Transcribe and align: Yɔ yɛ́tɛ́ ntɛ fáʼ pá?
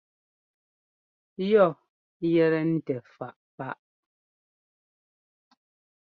Yɔ 1.51 1.65
yɛ́tɛ́ 2.31 2.61
ntɛ 2.73 2.95
fáʼ 3.15 3.35
pá? 3.57 3.67